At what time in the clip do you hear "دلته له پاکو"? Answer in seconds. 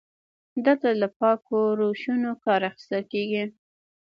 0.65-1.59